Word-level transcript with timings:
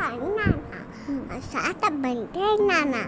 பண்ணானா 0.00 0.80
சாட்டை 1.52 1.88
பண்ணிட்டே 2.02 2.44
இருந்தானா 2.52 3.02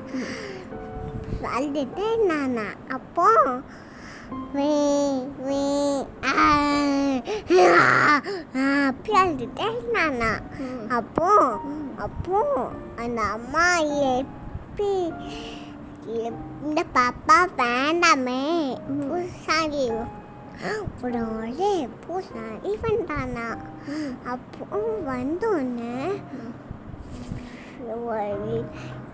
அழுதுட்டே 1.52 2.04
இருந்தானா 2.12 2.66
அப்போ 2.88 3.26
வே 4.54 4.72
வே 5.46 5.62
அப்படி 8.82 9.16
அழுதுட்டே 9.18 9.66
இருந்தானா 9.72 10.30
அப்போ 10.90 11.30
அப்போ 11.98 12.40
அந்த 13.02 13.20
அம்மா 13.34 13.66
எப்படி 14.12 14.92
இந்த 16.62 16.80
பாப்பா 16.94 17.38
வேண்டாமே 17.58 18.42
ஒரு 21.04 21.20
ஆளு 21.28 21.70
பூசாரி 22.02 22.72
வந்தானா. 22.82 23.46
அப்போ 24.24 24.78
வந்தோடனே 25.04 25.94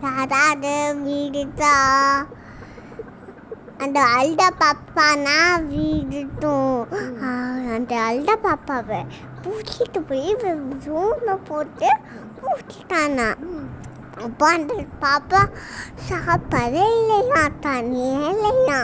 யாராவது 0.02 0.72
வீடுதான் 1.04 2.26
அந்த 3.80 3.98
அல்ட 4.16 4.42
பாப்பானா 4.60 5.36
வீடுட்டும் 5.68 6.80
அந்த 7.74 7.92
அல்ட 8.06 8.30
பாப்பாவை 8.42 9.00
பூச்சிட்டு 9.42 10.00
போய் 10.02 10.30
ரூமில் 10.86 11.44
போட்டு 11.44 11.90
பூச்சிட்டானா. 12.38 13.28
அப்போ 14.24 14.46
அந்த 14.48 14.72
பாப்பா 15.02 15.40
சாப்பாடே 16.08 16.84
இல்லையா 16.96 17.42
தண்ணியே 17.60 18.30
இல்லையா 18.32 18.80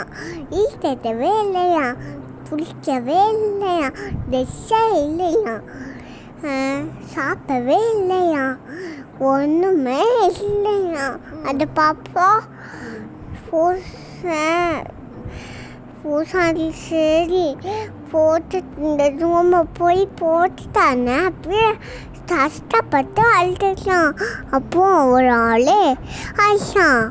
ஈட்டவே 0.61 1.33
இல்லையா 1.41 1.87
குளிக்கவே 2.49 3.21
இல்லையா 3.37 3.89
ட்ரெஸ்ஸே 4.29 4.83
இல்லையா 5.03 5.55
அஹ், 6.49 6.85
சாப்பிடவே 7.15 7.79
இல்லையா 7.95 8.45
ஒன்றுமே 9.21 10.01
இல்லைண்ணா 10.29 11.07
அது 11.45 11.69
பாப்பா 11.77 12.29
பூச 13.51 14.25
பூசாரி 16.03 16.71
சரி 16.89 17.57
போட்டு 18.13 18.63
இந்த 18.79 19.11
ரூமை 19.11 19.65
போய் 19.79 20.09
போட்டுட்டானே. 20.21 21.25
அப்படியே 21.25 21.69
கஷ்டப்பட்டு 22.27 23.23
அழுதுச்சான் 23.37 24.13
அப்போ 24.51 25.05
ஒரு 25.05 25.31
ஆளே 25.31 25.97
ஆயிஷான் 26.37 27.05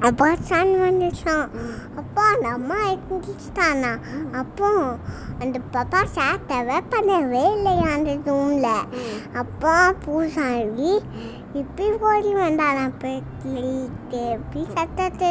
அப்போ 0.00 0.36
சன் 0.40 0.80
வந்துச்சான் 0.80 1.50
அப்போ 1.96 2.22
அந்த 2.22 2.48
அம்மா 2.48 2.78
இருந்துச்சுட்டானா 2.84 3.92
அப்போ 4.32 4.98
அந்த 5.40 5.60
பாப்பா 5.72 6.00
சேட்டவே 6.16 6.78
பண்ணவே 6.90 7.44
இல்லையா 7.56 7.88
அந்த 7.92 8.10
ரூமில் 8.26 8.68
அப்போ 9.32 9.94
பூசாரி 10.04 10.92
இப்படி 11.54 11.90
ஓடி 12.00 12.34
வந்தானா? 12.34 12.90
பெட்லிட்டு 13.02 14.22
எப்படி 14.30 14.66
சத்தத்தை 14.76 15.30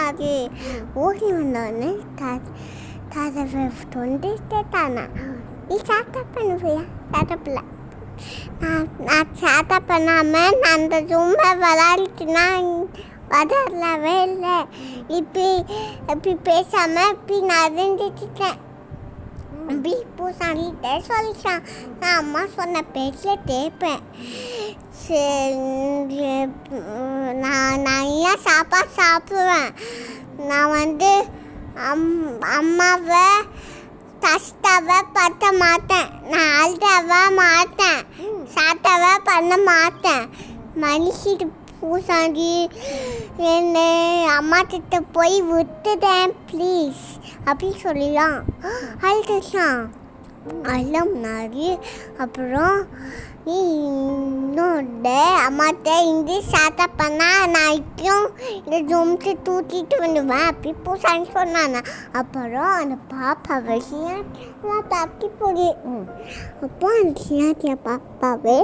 அது 0.00 0.50
ஓடி 0.94 1.32
வந்தோடனே 1.32 1.90
கதவை 3.08 3.70
தொண்டு 3.90 4.38
கேட்டானா 4.50 5.04
நீ 5.68 5.76
சாத்தா 5.76 6.22
பண்ணுவியா 6.34 6.84
சாட்டப்பில்ல 7.12 7.60
நான் 8.60 8.88
நான் 8.98 9.34
சாத்தா 9.40 9.78
பண்ணாமல் 9.78 10.58
நான் 10.58 10.74
அந்த 10.74 11.00
ரூமை 11.00 11.50
விளாடிட்டுனா 11.56 12.46
வளரவே 13.32 14.16
இல்லை 14.28 14.56
இப்படி 15.18 15.48
இப்படி 16.12 16.34
பேசாமல் 16.48 17.12
இப்படி 17.14 17.38
நடந்துட்டுட்டேன் 17.54 18.58
இப்படி 19.70 19.92
பூசாரிகிட்ட 20.16 20.90
சொல்லிட்டான். 21.08 21.64
நான் 22.00 22.20
அம்மா 22.22 22.42
சொன்ன 22.56 22.82
பேச்சில் 22.94 23.44
கேட்பேன் 23.50 24.02
நான் 27.44 27.84
நிறையா 27.88 28.32
சாப்பாடு 28.46 28.90
சாப்பிடுவேன். 29.00 29.70
நான் 30.48 30.74
வந்து 30.78 31.12
அம் 31.88 32.40
அம்மாவை 32.58 33.26
கஷ்டவை 34.24 34.98
பட்ட 35.16 35.52
மாட்டேன். 35.62 36.08
நான் 36.32 36.54
அழுதவ 36.60 37.12
மாட்டேன். 37.42 38.00
சாட்டவ 38.54 39.04
பண்ண 39.30 39.56
மாட்டேன். 39.70 40.24
மனுஷிட்டு 40.84 41.46
பூசாண்டி 41.80 42.52
என்ன 43.36 43.78
அம்மா 44.36 44.62
கிட்ட 44.62 45.00
போய் 45.00 45.42
விட்டுட்டேன் 45.42 46.32
ப்ளீஸ் 46.50 47.04
அப்படின்னு 47.46 47.76
சொல்லலாம். 47.76 48.38
அழுதுச்சான் 49.00 49.80
அல்ல 50.62 51.00
முன்னாடி 51.04 51.78
அப்புறம் 52.18 52.76
நீ 53.44 53.58
இன்னொரு 54.78 55.22
அம்மாட்ட 55.44 55.92
இந்த 56.08 56.32
சாட்டை 56.50 56.84
பண்ணால் 56.98 57.48
நான் 57.54 57.78
இந்த 58.64 58.76
ஜும்க்கு 58.90 59.32
தூக்கிட்டு 59.46 59.96
வந்துடுவேன். 60.02 60.44
அப்படி 60.50 60.70
பூசான்னு 60.84 61.26
சொன்னானா. 61.36 61.80
அப்புறம் 62.20 62.74
அந்த 62.82 62.96
பாப்பாவை 63.12 63.76
சின்னாத்தியா 63.88 64.76
தப்பி 64.92 65.28
போடு. 65.38 65.68
அப்போ 66.66 66.88
அந்த 67.00 67.14
சின்னாத்தியா 67.26 67.74
பாப்பாவே 67.88 68.58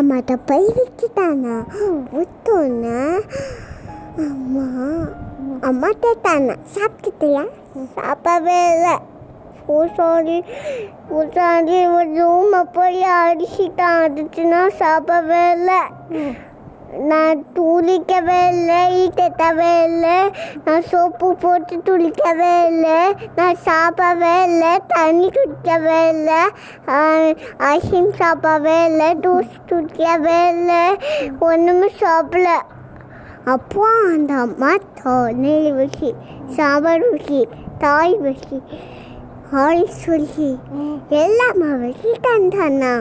அம்மாட்ட 0.00 0.36
போய் 0.50 0.68
விட்டுட்டானா. 0.78 1.56
விட்டோன்னே 2.16 3.00
அம்மா 4.28 4.66
அம்மா 5.70 5.90
கேட்டானா 6.04 6.56
சாப்பிட்டுட்டியா? 6.74 7.44
சாப்பிடவே 7.96 8.58
இல்லை. 8.74 8.96
பூசாரி 9.70 10.38
பூசாரி 11.08 11.80
ரூம் 12.18 12.52
அப்படி 12.60 13.00
அடிச்சுட்டான் 13.22 13.98
அடிச்சுன்னா 14.04 14.60
சாப்பிடவே 14.84 15.42
இல்லை. 15.56 15.80
நான் 17.10 17.42
துளிக்கவே 17.56 18.38
இல்லை 18.52 18.78
ஈட்டவே 19.00 19.72
இல்லை. 19.88 20.16
நான் 20.64 20.86
சோப்பு 20.92 21.28
போட்டு 21.42 21.76
துளிக்கவே 21.88 22.54
இல்லை. 22.70 22.96
நான் 23.36 23.60
சாப்பிடவே 23.66 24.32
இல்லை 24.48 24.72
தண்ணி 24.94 25.28
குடிக்கவே 25.36 26.00
இல்லை. 26.14 26.40
ஐஸ்கிரீம் 27.70 28.12
சாப்பிடவே 28.22 28.76
இல்லை 28.88 29.08
ஜூஸ் 29.26 29.54
குடிக்கவே 29.70 30.40
இல்லை. 30.54 30.82
ஒன்றுமே 31.50 31.90
சாப்பிடல. 32.02 32.58
அப்போ 33.54 33.84
அந்த 34.14 34.32
அம்மா 34.46 34.72
தோ 34.98 35.12
நெல் 35.42 35.70
வச்சு 35.80 36.08
சாம்பார் 36.56 37.06
வச்சு 37.12 37.40
தாய் 37.84 38.16
வச்சு 38.26 38.58
ஹால் 39.50 39.84
சொல்லி 40.00 40.50
எல்லாம் 41.18 41.62
வச்சு 41.80 42.10
தந்தானா 42.26 42.92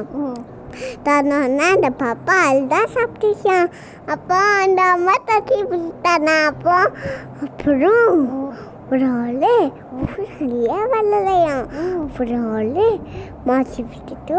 தந்தோன்னா 1.06 1.66
அந்த 1.76 1.90
பாப்பா 2.02 2.36
அதுதான் 2.48 2.92
சாப்பிட்டுச்சான் 2.94 3.70
அப்போ 4.08 4.36
அந்த 4.60 4.82
அம்மா 4.92 5.16
தட்டி 5.26 5.58
பிடித்தானா 5.64 6.36
அப்போ? 6.50 6.76
அப்புறம் 7.44 8.22
ஒரு 8.92 9.08
ஆள் 9.16 9.48
சரியா 10.28 10.78
வரலையாம் 10.94 11.66
ஒரு 12.20 12.38
ஆள் 12.52 12.72
மாற்றி 13.46 13.82
விட்டுட்டு 13.84 14.38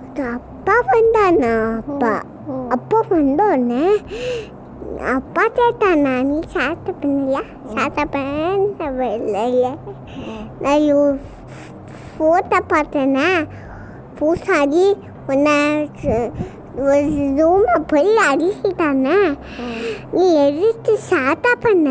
அந்த 0.00 0.22
அப்பா 0.34 0.76
வந்தானா? 0.90 1.54
அப்பா. 1.82 2.14
அப்பா 2.70 2.98
வந்தோடனே 3.10 3.84
அப்பா 5.14 5.44
கேட்டானா 5.48 6.12
நீ 6.22 6.38
சாத்த 6.52 6.92
பண்ணலையா 7.00 7.42
சாத்த 7.74 8.04
பண்ண 8.06 9.42
நான் 10.62 10.88
ஃபோட்டோ 12.08 12.58
பார்த்தேன்னா 12.72 13.28
பூசாடி 14.18 14.84
உன்னை 15.26 15.56
ஒரு 16.84 17.00
ரூமை 17.38 17.76
போய் 17.86 18.10
அடிச்சிட்டானே 18.26 19.18
நீ 20.12 20.24
எதிர்த்து 20.46 20.94
சாத்தா 21.10 21.52
பண்ண 21.60 21.88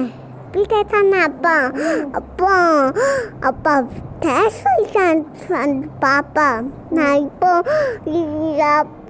அப்படி 0.47 0.66
கேட்டானா 0.73 1.22
அப்பா? 1.23 1.55
அப்பா 2.11 2.53
அப்பா 3.41 3.73
பேச 4.19 4.61
அந்த 5.55 5.87
பாப்பா. 6.02 6.47
நான் 6.91 7.16
இப்போ 7.22 7.52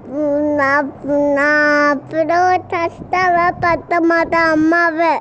நான் 0.08 1.88
அப்புறம் 1.90 2.66
கஷ்டவை 2.68 3.46
பத்த 3.60 4.00
மாட்டேன் 4.00 4.50
அம்மாவை. 4.56 5.14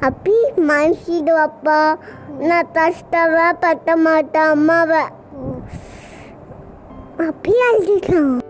அப்படி 0.00 0.36
மனுஷிடுவாப்பா 0.68 1.80
நான் 2.38 2.70
கஷ்டவை 2.72 3.48
பத்த 3.60 3.96
மாட்டேன் 3.96 4.50
அம்மாவை. 4.56 5.02
அப்படி 7.28 7.56
அழுதுட்டான். 7.68 8.49